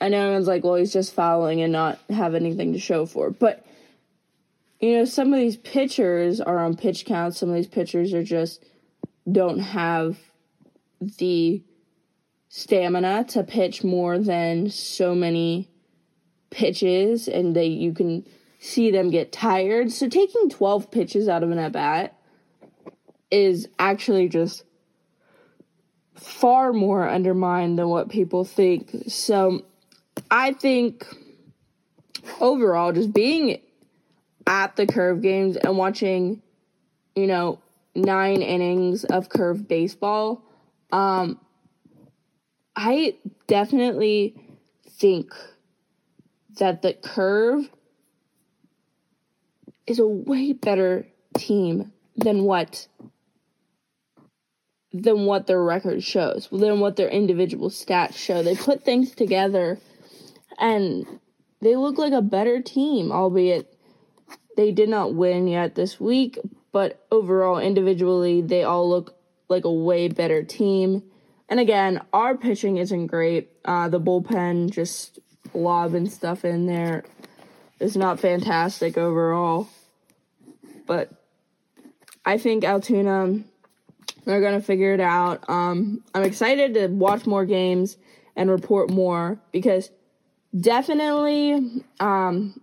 I 0.00 0.08
know 0.08 0.20
everyone's 0.20 0.48
like, 0.48 0.64
well, 0.64 0.74
he's 0.74 0.92
just 0.92 1.14
fouling 1.14 1.62
and 1.62 1.72
not 1.72 1.98
have 2.10 2.34
anything 2.34 2.72
to 2.72 2.78
show 2.78 3.06
for, 3.06 3.30
but 3.30 3.64
you 4.80 4.98
know, 4.98 5.04
some 5.04 5.32
of 5.32 5.40
these 5.40 5.56
pitchers 5.56 6.40
are 6.40 6.58
on 6.58 6.76
pitch 6.76 7.06
counts. 7.06 7.38
Some 7.38 7.48
of 7.48 7.54
these 7.54 7.66
pitchers 7.66 8.12
are 8.12 8.24
just 8.24 8.62
don't 9.30 9.60
have 9.60 10.18
the 11.00 11.62
stamina 12.48 13.24
to 13.24 13.42
pitch 13.42 13.82
more 13.82 14.18
than 14.18 14.68
so 14.70 15.14
many 15.14 15.70
pitches 16.50 17.26
and 17.26 17.56
they 17.56 17.66
you 17.66 17.92
can 17.92 18.24
see 18.60 18.90
them 18.90 19.10
get 19.10 19.32
tired. 19.32 19.90
So 19.90 20.08
taking 20.08 20.50
12 20.50 20.90
pitches 20.90 21.28
out 21.28 21.42
of 21.42 21.50
an 21.50 21.58
at 21.58 21.72
bat 21.72 22.18
is 23.30 23.68
actually 23.78 24.28
just 24.28 24.64
far 26.14 26.72
more 26.72 27.08
undermined 27.08 27.78
than 27.78 27.88
what 27.88 28.08
people 28.08 28.44
think. 28.44 28.90
So 29.08 29.64
I 30.30 30.52
think 30.52 31.06
overall 32.40 32.92
just 32.92 33.12
being 33.12 33.60
at 34.46 34.76
the 34.76 34.86
curve 34.86 35.22
games 35.22 35.56
and 35.56 35.76
watching, 35.76 36.42
you 37.14 37.26
know, 37.26 37.60
nine 37.94 38.42
innings 38.42 39.04
of 39.04 39.28
curve 39.28 39.66
baseball, 39.68 40.42
um, 40.92 41.38
I 42.76 43.16
definitely 43.46 44.34
think 44.88 45.32
that 46.58 46.82
the 46.82 46.92
curve 46.92 47.68
is 49.86 49.98
a 49.98 50.06
way 50.06 50.52
better 50.52 51.06
team 51.36 51.92
than 52.16 52.44
what 52.44 52.86
than 54.94 55.26
what 55.26 55.48
their 55.48 55.62
record 55.62 56.02
shows, 56.04 56.48
than 56.52 56.78
what 56.78 56.94
their 56.94 57.08
individual 57.08 57.68
stats 57.68 58.14
show. 58.14 58.42
They 58.42 58.54
put 58.54 58.84
things 58.84 59.10
together 59.10 59.78
and 60.58 61.04
they 61.60 61.74
look 61.74 61.98
like 61.98 62.12
a 62.12 62.22
better 62.22 62.62
team, 62.62 63.10
albeit 63.10 63.76
they 64.56 64.70
did 64.70 64.88
not 64.88 65.12
win 65.12 65.48
yet 65.48 65.74
this 65.74 65.98
week, 65.98 66.38
but 66.70 67.04
overall 67.10 67.58
individually 67.58 68.40
they 68.40 68.62
all 68.62 68.88
look 68.88 69.16
like 69.48 69.64
a 69.64 69.72
way 69.72 70.06
better 70.06 70.44
team. 70.44 71.02
And 71.48 71.58
again, 71.58 72.00
our 72.12 72.36
pitching 72.36 72.76
isn't 72.76 73.08
great. 73.08 73.50
Uh, 73.64 73.88
the 73.88 74.00
bullpen 74.00 74.70
just 74.70 75.18
lobbing 75.52 76.08
stuff 76.08 76.44
in 76.44 76.66
there 76.66 77.04
is 77.80 77.96
not 77.96 78.20
fantastic 78.20 78.96
overall. 78.96 79.68
But 80.86 81.10
I 82.24 82.38
think 82.38 82.64
Altoona, 82.64 83.40
they're 84.24 84.40
to 84.40 84.60
figure 84.60 84.94
it 84.94 85.00
out. 85.00 85.48
Um, 85.48 86.02
I'm 86.14 86.22
excited 86.22 86.74
to 86.74 86.86
watch 86.88 87.26
more 87.26 87.44
games 87.44 87.96
and 88.36 88.50
report 88.50 88.90
more 88.90 89.38
because 89.52 89.90
definitely 90.58 91.82
um, 92.00 92.60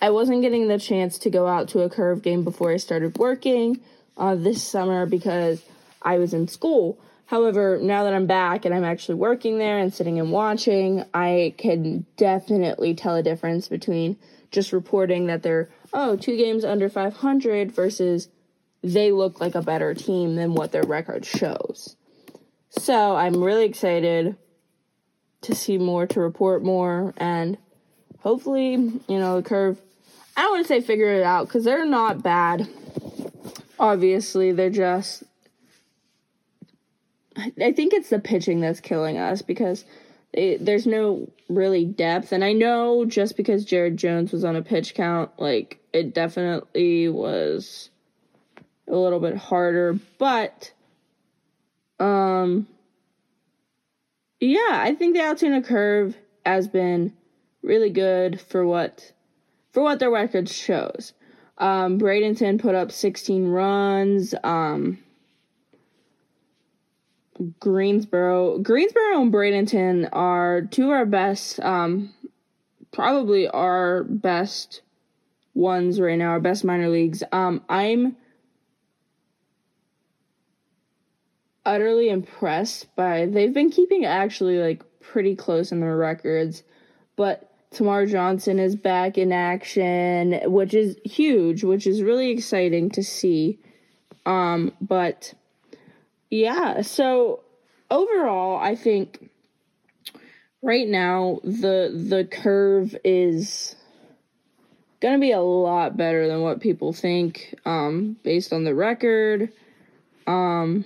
I 0.00 0.10
wasn't 0.10 0.42
getting 0.42 0.68
the 0.68 0.78
chance 0.78 1.18
to 1.20 1.30
go 1.30 1.46
out 1.46 1.68
to 1.68 1.82
a 1.82 1.90
curve 1.90 2.22
game 2.22 2.44
before 2.44 2.72
I 2.72 2.76
started 2.76 3.16
working 3.18 3.80
uh, 4.16 4.34
this 4.34 4.62
summer 4.62 5.06
because 5.06 5.62
I 6.02 6.18
was 6.18 6.34
in 6.34 6.48
school. 6.48 6.98
However, 7.26 7.78
now 7.80 8.04
that 8.04 8.12
I'm 8.12 8.26
back 8.26 8.64
and 8.64 8.74
I'm 8.74 8.84
actually 8.84 9.14
working 9.14 9.58
there 9.58 9.78
and 9.78 9.94
sitting 9.94 10.18
and 10.18 10.30
watching, 10.30 11.04
I 11.14 11.54
can 11.56 12.04
definitely 12.16 12.94
tell 12.94 13.16
a 13.16 13.22
difference 13.22 13.68
between 13.68 14.18
just 14.50 14.72
reporting 14.72 15.26
that 15.26 15.42
they're, 15.42 15.70
oh, 15.92 16.16
two 16.16 16.36
games 16.36 16.64
under 16.64 16.88
500 16.88 17.72
versus 17.72 18.28
they 18.84 19.10
look 19.10 19.40
like 19.40 19.56
a 19.56 19.62
better 19.62 19.94
team 19.94 20.36
than 20.36 20.54
what 20.54 20.70
their 20.70 20.84
record 20.84 21.24
shows. 21.24 21.96
So 22.68 23.16
I'm 23.16 23.42
really 23.42 23.64
excited 23.64 24.36
to 25.40 25.54
see 25.54 25.78
more, 25.78 26.06
to 26.06 26.20
report 26.20 26.62
more, 26.62 27.14
and 27.16 27.58
hopefully, 28.20 28.72
you 28.72 29.02
know, 29.08 29.40
the 29.40 29.48
curve. 29.48 29.80
I 30.36 30.42
don't 30.42 30.52
want 30.52 30.64
to 30.64 30.68
say 30.68 30.80
figure 30.80 31.12
it 31.12 31.22
out 31.22 31.48
because 31.48 31.64
they're 31.64 31.86
not 31.86 32.22
bad. 32.22 32.68
Obviously, 33.78 34.52
they're 34.52 34.70
just 34.70 35.24
I 37.36 37.72
think 37.72 37.92
it's 37.92 38.10
the 38.10 38.18
pitching 38.18 38.60
that's 38.60 38.80
killing 38.80 39.18
us 39.18 39.42
because 39.42 39.84
there's 40.32 40.86
no 40.86 41.28
really 41.48 41.84
depth. 41.84 42.32
And 42.32 42.44
I 42.44 42.52
know 42.52 43.04
just 43.04 43.36
because 43.36 43.64
Jared 43.64 43.96
Jones 43.96 44.32
was 44.32 44.44
on 44.44 44.56
a 44.56 44.62
pitch 44.62 44.94
count, 44.94 45.30
like 45.38 45.78
it 45.92 46.14
definitely 46.14 47.08
was 47.08 47.90
a 48.88 48.96
little 48.96 49.20
bit 49.20 49.36
harder. 49.36 49.98
But, 50.18 50.72
um, 51.98 52.66
yeah, 54.40 54.80
I 54.82 54.94
think 54.94 55.14
the 55.14 55.22
Altoona 55.22 55.62
curve 55.62 56.16
has 56.44 56.68
been 56.68 57.12
really 57.62 57.90
good 57.90 58.40
for 58.40 58.66
what 58.66 59.12
for 59.72 59.82
what 59.82 59.98
their 59.98 60.10
record 60.10 60.48
shows. 60.48 61.12
Um, 61.58 61.98
Bradenton 61.98 62.60
put 62.60 62.74
up 62.74 62.92
16 62.92 63.48
runs. 63.48 64.34
Um, 64.44 64.98
Greensboro, 67.58 68.58
Greensboro 68.58 69.20
and 69.20 69.32
Bradenton 69.32 70.08
are 70.12 70.62
two 70.62 70.84
of 70.84 70.90
our 70.90 71.06
best, 71.06 71.58
um, 71.60 72.14
probably 72.92 73.48
our 73.48 74.04
best 74.04 74.82
ones 75.52 76.00
right 76.00 76.16
now, 76.16 76.30
our 76.30 76.40
best 76.40 76.64
minor 76.64 76.88
leagues. 76.88 77.24
Um, 77.32 77.62
I'm 77.68 78.16
utterly 81.66 82.08
impressed 82.08 82.94
by 82.96 83.26
they've 83.26 83.54
been 83.54 83.70
keeping 83.70 84.04
actually 84.04 84.58
like 84.58 84.82
pretty 85.00 85.34
close 85.34 85.72
in 85.72 85.80
their 85.80 85.96
records, 85.96 86.62
but 87.16 87.50
Termarr 87.72 88.10
Johnson 88.10 88.58
is 88.58 88.76
back 88.76 89.18
in 89.18 89.32
action, 89.32 90.40
which 90.44 90.74
is 90.74 90.96
huge, 91.04 91.64
which 91.64 91.86
is 91.86 92.02
really 92.02 92.30
exciting 92.30 92.90
to 92.90 93.02
see. 93.02 93.58
Um, 94.26 94.72
but 94.80 95.34
yeah, 96.30 96.82
so 96.82 97.40
overall, 97.90 98.58
I 98.58 98.76
think 98.76 99.30
right 100.62 100.88
now 100.88 101.40
the 101.42 101.92
the 102.08 102.24
curve 102.24 102.96
is 103.04 103.76
gonna 105.00 105.18
be 105.18 105.32
a 105.32 105.40
lot 105.40 105.96
better 105.96 106.26
than 106.28 106.40
what 106.40 106.60
people 106.60 106.92
think, 106.92 107.54
um, 107.66 108.16
based 108.22 108.52
on 108.52 108.64
the 108.64 108.74
record. 108.74 109.52
Um, 110.26 110.84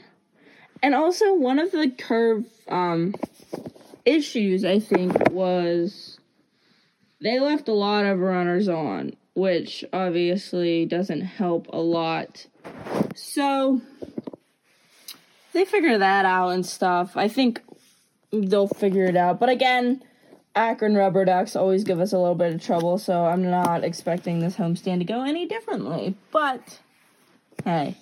and 0.83 0.95
also 0.95 1.35
one 1.35 1.59
of 1.59 1.71
the 1.73 1.91
curve 1.91 2.45
um 2.69 3.15
issues 4.05 4.65
I 4.65 4.81
think 4.81 5.31
was 5.31 6.19
they 7.21 7.41
left 7.41 7.69
a 7.69 7.73
lot 7.73 8.07
of 8.07 8.21
runners 8.21 8.69
on, 8.69 9.15
which 9.35 9.85
obviously 9.93 10.87
doesn't 10.87 11.23
help 11.23 11.67
a 11.73 11.79
lot. 11.79 12.47
So 13.15 13.81
they 15.53 15.65
figure 15.65 15.99
that 15.99 16.25
out 16.25 16.51
and 16.51 16.65
stuff. 16.65 17.17
I 17.17 17.29
think 17.29 17.61
they'll 18.31 18.69
figure 18.69 19.05
it 19.05 19.17
out. 19.17 19.41
But 19.41 19.49
again, 19.49 20.03
Akron 20.55 20.95
Rubber 20.95 21.25
Ducks 21.25 21.57
always 21.57 21.85
give 21.85 22.01
us 22.01 22.13
a 22.13 22.19
little 22.19 22.35
bit 22.35 22.55
of 22.55 22.63
trouble, 22.63 22.99
so 22.99 23.27
I'm 23.27 23.51
not 23.51 23.85
expecting 23.85 24.41
this 24.41 24.57
homestand 24.57 24.99
to 24.99 25.05
go 25.05 25.23
any 25.25 25.47
differently. 25.47 26.17
But 26.33 26.81
hey. 27.65 27.97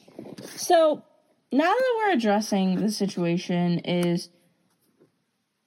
So 0.44 1.02
now 1.52 1.72
that 1.72 1.94
we're 1.98 2.12
addressing 2.12 2.76
the 2.76 2.90
situation 2.90 3.78
is 3.80 4.30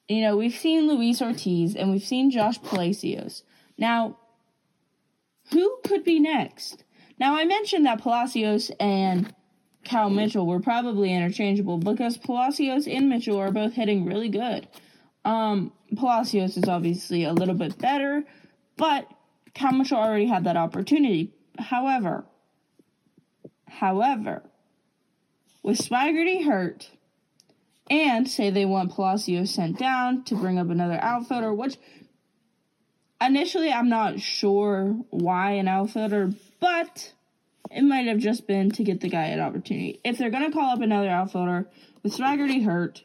you 0.09 0.21
know, 0.21 0.35
we've 0.35 0.55
seen 0.55 0.87
Luis 0.87 1.21
Ortiz 1.21 1.75
and 1.75 1.91
we've 1.91 2.03
seen 2.03 2.31
Josh 2.31 2.59
Palacios. 2.61 3.43
Now, 3.77 4.17
who 5.51 5.77
could 5.85 6.03
be 6.03 6.19
next? 6.19 6.83
Now, 7.19 7.35
I 7.35 7.45
mentioned 7.45 7.85
that 7.85 8.01
Palacios 8.01 8.71
and 8.79 9.33
Cal 9.83 10.09
Mitchell 10.09 10.47
were 10.47 10.59
probably 10.59 11.13
interchangeable 11.13 11.77
because 11.77 12.17
Palacios 12.17 12.87
and 12.87 13.07
Mitchell 13.07 13.37
are 13.37 13.51
both 13.51 13.73
hitting 13.73 14.03
really 14.05 14.29
good. 14.29 14.67
Um, 15.25 15.71
Palacios 15.95 16.57
is 16.57 16.67
obviously 16.67 17.23
a 17.23 17.33
little 17.33 17.55
bit 17.55 17.77
better, 17.77 18.23
but 18.77 19.07
Cal 19.53 19.73
Mitchell 19.73 19.99
already 19.99 20.25
had 20.25 20.43
that 20.45 20.57
opportunity. 20.57 21.33
However, 21.59 22.25
however, 23.67 24.43
with 25.63 25.77
Swaggerty 25.77 26.45
hurt, 26.45 26.91
and 27.89 28.29
say 28.29 28.49
they 28.49 28.65
want 28.65 28.91
Palacio 28.91 29.45
sent 29.45 29.77
down 29.77 30.23
to 30.25 30.35
bring 30.35 30.59
up 30.59 30.69
another 30.69 30.99
outfielder, 31.01 31.53
which 31.53 31.77
initially 33.21 33.71
I'm 33.71 33.89
not 33.89 34.19
sure 34.19 34.95
why 35.09 35.51
an 35.51 35.67
outfielder, 35.67 36.33
but 36.59 37.13
it 37.71 37.83
might 37.83 38.07
have 38.07 38.19
just 38.19 38.47
been 38.47 38.71
to 38.71 38.83
get 38.83 39.01
the 39.01 39.09
guy 39.09 39.25
an 39.25 39.39
opportunity. 39.39 39.99
If 40.03 40.17
they're 40.17 40.29
gonna 40.29 40.51
call 40.51 40.71
up 40.71 40.81
another 40.81 41.09
outfielder 41.09 41.67
with 42.03 42.15
Swaggerty 42.15 42.63
hurt, 42.63 43.03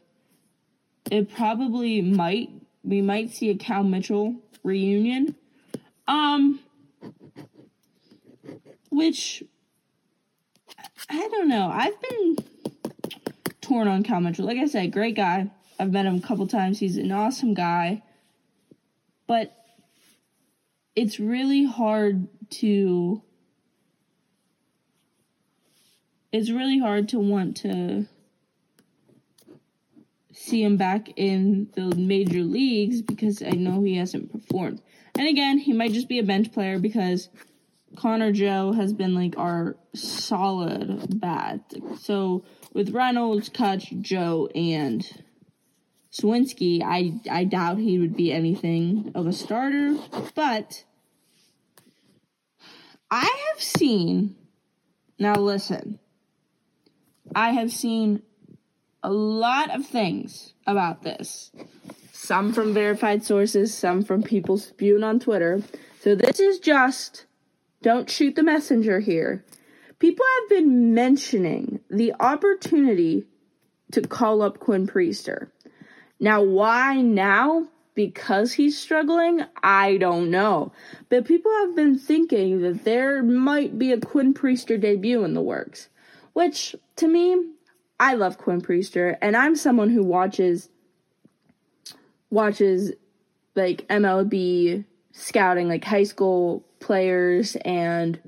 it 1.10 1.34
probably 1.34 2.00
might 2.00 2.50
we 2.82 3.00
might 3.00 3.30
see 3.30 3.50
a 3.50 3.54
Cal 3.54 3.82
Mitchell 3.82 4.36
reunion. 4.62 5.34
Um 6.06 6.60
which 8.90 9.42
I 11.08 11.28
don't 11.28 11.48
know. 11.48 11.70
I've 11.72 12.00
been 12.00 12.36
torn 13.60 13.88
on 13.88 14.02
Cal 14.02 14.20
Mitchell. 14.20 14.46
Like 14.46 14.58
I 14.58 14.66
said, 14.66 14.92
great 14.92 15.16
guy. 15.16 15.50
I've 15.78 15.90
met 15.92 16.06
him 16.06 16.16
a 16.16 16.20
couple 16.20 16.46
times. 16.46 16.78
He's 16.78 16.96
an 16.96 17.12
awesome 17.12 17.54
guy. 17.54 18.02
But 19.26 19.52
it's 20.94 21.18
really 21.18 21.64
hard 21.64 22.28
to 22.50 23.22
it's 26.32 26.50
really 26.50 26.78
hard 26.78 27.08
to 27.08 27.18
want 27.18 27.56
to 27.58 28.06
see 30.32 30.62
him 30.62 30.76
back 30.76 31.08
in 31.16 31.68
the 31.74 31.94
major 31.94 32.42
leagues 32.42 33.02
because 33.02 33.40
I 33.40 33.50
know 33.50 33.82
he 33.82 33.96
hasn't 33.96 34.32
performed. 34.32 34.82
And 35.16 35.28
again, 35.28 35.58
he 35.58 35.72
might 35.72 35.92
just 35.92 36.08
be 36.08 36.18
a 36.18 36.24
bench 36.24 36.52
player 36.52 36.80
because 36.80 37.28
Connor 37.96 38.32
Joe 38.32 38.72
has 38.72 38.92
been 38.92 39.14
like 39.14 39.38
our 39.38 39.76
solid 39.94 41.20
bat. 41.20 41.60
So 42.00 42.44
with 42.72 42.90
Reynolds, 42.90 43.48
Kutch, 43.48 44.00
Joe, 44.00 44.48
and 44.54 45.04
Suwinski, 46.12 46.82
I 46.82 47.20
I 47.30 47.44
doubt 47.44 47.78
he 47.78 47.98
would 47.98 48.16
be 48.16 48.32
anything 48.32 49.12
of 49.14 49.26
a 49.26 49.32
starter, 49.32 49.96
but 50.34 50.84
I 53.10 53.30
have 53.52 53.62
seen 53.62 54.36
now 55.18 55.34
listen. 55.36 55.98
I 57.34 57.50
have 57.50 57.72
seen 57.72 58.22
a 59.02 59.12
lot 59.12 59.74
of 59.74 59.86
things 59.86 60.54
about 60.66 61.02
this. 61.02 61.52
Some 62.12 62.52
from 62.52 62.72
verified 62.72 63.24
sources, 63.24 63.74
some 63.74 64.02
from 64.02 64.22
people 64.22 64.56
spewing 64.56 65.04
on 65.04 65.20
Twitter. 65.20 65.62
So 66.00 66.14
this 66.14 66.40
is 66.40 66.58
just 66.58 67.26
don't 67.84 68.08
shoot 68.08 68.34
the 68.34 68.42
messenger 68.42 68.98
here. 68.98 69.44
People 69.98 70.24
have 70.40 70.48
been 70.48 70.94
mentioning 70.94 71.80
the 71.90 72.14
opportunity 72.18 73.26
to 73.92 74.00
call 74.00 74.40
up 74.40 74.58
Quinn 74.58 74.86
Priester. 74.86 75.50
Now, 76.18 76.42
why 76.42 77.02
now? 77.02 77.68
Because 77.94 78.54
he's 78.54 78.78
struggling? 78.78 79.44
I 79.62 79.98
don't 79.98 80.30
know. 80.30 80.72
But 81.10 81.26
people 81.26 81.52
have 81.60 81.76
been 81.76 81.98
thinking 81.98 82.62
that 82.62 82.84
there 82.84 83.22
might 83.22 83.78
be 83.78 83.92
a 83.92 84.00
Quinn 84.00 84.32
Priester 84.32 84.80
debut 84.80 85.22
in 85.22 85.34
the 85.34 85.42
works. 85.42 85.90
Which, 86.32 86.74
to 86.96 87.06
me, 87.06 87.50
I 88.00 88.14
love 88.14 88.38
Quinn 88.38 88.62
Priester, 88.62 89.18
and 89.20 89.36
I'm 89.36 89.54
someone 89.54 89.90
who 89.90 90.02
watches 90.02 90.70
watches 92.30 92.92
like 93.54 93.86
MLB 93.88 94.86
scouting, 95.12 95.68
like 95.68 95.84
high 95.84 96.02
school 96.04 96.64
players 96.84 97.56
and 97.64 98.20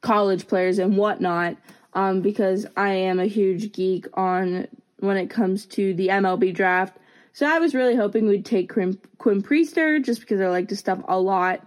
college 0.00 0.48
players 0.48 0.78
and 0.78 0.96
whatnot, 0.96 1.56
um, 1.92 2.20
because 2.20 2.66
I 2.76 2.88
am 2.90 3.20
a 3.20 3.26
huge 3.26 3.72
geek 3.72 4.06
on 4.14 4.66
when 4.98 5.16
it 5.16 5.30
comes 5.30 5.66
to 5.66 5.94
the 5.94 6.08
MLB 6.08 6.54
draft. 6.54 6.96
So 7.32 7.46
I 7.46 7.58
was 7.58 7.74
really 7.74 7.94
hoping 7.94 8.26
we'd 8.26 8.44
take 8.44 8.72
Quinn, 8.72 8.98
Quinn 9.18 9.42
Priester 9.42 10.02
just 10.04 10.20
because 10.20 10.40
I 10.40 10.48
like 10.48 10.68
the 10.68 10.76
stuff 10.76 11.00
a 11.06 11.18
lot. 11.18 11.60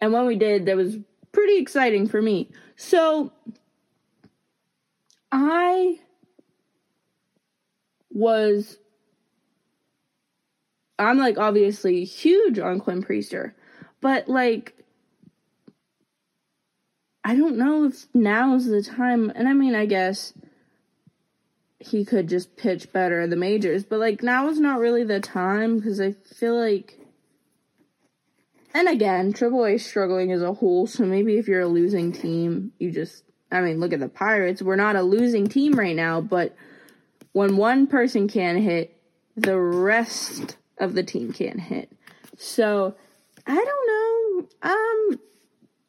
And 0.00 0.12
when 0.12 0.26
we 0.26 0.36
did, 0.36 0.66
that 0.66 0.76
was 0.76 0.96
pretty 1.32 1.58
exciting 1.58 2.08
for 2.08 2.22
me. 2.22 2.48
So 2.76 3.32
I 5.30 5.98
was 8.10 8.78
I'm 10.98 11.18
like 11.18 11.38
obviously 11.38 12.04
huge 12.04 12.58
on 12.58 12.78
Quinn 12.78 13.02
Priester, 13.02 13.52
but 14.00 14.28
like 14.28 14.81
I 17.24 17.36
don't 17.36 17.56
know 17.56 17.84
if 17.84 18.06
now's 18.14 18.66
the 18.66 18.82
time. 18.82 19.30
And 19.34 19.48
I 19.48 19.52
mean, 19.52 19.74
I 19.74 19.86
guess 19.86 20.32
he 21.78 22.04
could 22.04 22.28
just 22.28 22.56
pitch 22.56 22.92
better 22.92 23.26
the 23.26 23.36
majors, 23.36 23.84
but 23.84 23.98
like 23.98 24.22
now 24.22 24.48
is 24.48 24.60
not 24.60 24.78
really 24.78 25.04
the 25.04 25.20
time 25.20 25.78
because 25.78 26.00
I 26.00 26.12
feel 26.12 26.58
like. 26.58 26.98
And 28.74 28.88
again, 28.88 29.32
Triple 29.34 29.66
A 29.66 29.76
struggling 29.78 30.32
as 30.32 30.40
a 30.40 30.54
whole, 30.54 30.86
so 30.86 31.04
maybe 31.04 31.36
if 31.36 31.46
you're 31.46 31.60
a 31.60 31.68
losing 31.68 32.12
team, 32.12 32.72
you 32.78 32.90
just. 32.90 33.24
I 33.50 33.60
mean, 33.60 33.80
look 33.80 33.92
at 33.92 34.00
the 34.00 34.08
Pirates. 34.08 34.62
We're 34.62 34.76
not 34.76 34.96
a 34.96 35.02
losing 35.02 35.46
team 35.46 35.74
right 35.74 35.94
now, 35.94 36.22
but 36.22 36.56
when 37.32 37.58
one 37.58 37.86
person 37.86 38.26
can 38.26 38.56
hit, 38.56 38.96
the 39.36 39.58
rest 39.58 40.56
of 40.78 40.94
the 40.94 41.02
team 41.02 41.34
can't 41.34 41.60
hit. 41.60 41.92
So, 42.38 42.94
I 43.46 43.54
don't 43.54 44.48
know. 44.62 44.70
Um, 44.70 45.20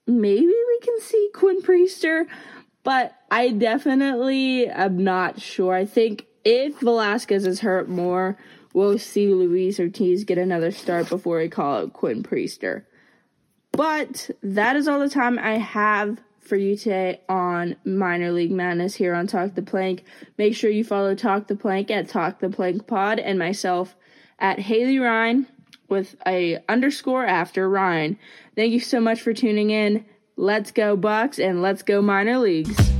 maybe 0.07 0.45
we 0.45 0.79
can 0.81 0.99
see 0.99 1.29
Quinn 1.33 1.61
Priester, 1.61 2.25
but 2.83 3.15
I 3.31 3.49
definitely 3.49 4.67
am 4.67 5.03
not 5.03 5.39
sure. 5.39 5.73
I 5.73 5.85
think 5.85 6.25
if 6.43 6.79
Velasquez 6.79 7.45
is 7.45 7.61
hurt 7.61 7.87
more, 7.87 8.37
we'll 8.73 8.99
see 8.99 9.27
Luis 9.27 9.79
Ortiz 9.79 10.23
get 10.23 10.37
another 10.37 10.71
start 10.71 11.09
before 11.09 11.37
we 11.37 11.49
call 11.49 11.77
out 11.77 11.93
Quinn 11.93 12.23
Priester. 12.23 12.83
But 13.71 14.29
that 14.43 14.75
is 14.75 14.87
all 14.87 14.99
the 14.99 15.09
time 15.09 15.39
I 15.39 15.57
have 15.57 16.19
for 16.41 16.57
you 16.57 16.75
today 16.75 17.21
on 17.29 17.75
minor 17.85 18.31
league 18.31 18.51
madness 18.51 18.95
here 18.95 19.13
on 19.15 19.27
Talk 19.27 19.55
the 19.55 19.61
Plank. 19.61 20.03
Make 20.37 20.55
sure 20.55 20.69
you 20.69 20.83
follow 20.83 21.15
Talk 21.15 21.47
the 21.47 21.55
Plank 21.55 21.89
at 21.89 22.09
Talk 22.09 22.39
the 22.39 22.49
Plank 22.49 22.85
Pod 22.85 23.19
and 23.19 23.39
myself 23.39 23.95
at 24.37 24.59
Haley 24.59 24.99
Rhine 24.99 25.47
with 25.89 26.15
a 26.25 26.63
underscore 26.69 27.25
after 27.25 27.69
Rhine. 27.69 28.17
Thank 28.55 28.73
you 28.73 28.79
so 28.79 28.99
much 28.99 29.21
for 29.21 29.33
tuning 29.33 29.69
in. 29.69 30.05
Let's 30.35 30.71
go 30.71 30.97
Bucs 30.97 31.43
and 31.43 31.61
let's 31.61 31.83
go 31.83 32.01
minor 32.01 32.37
leagues. 32.39 32.92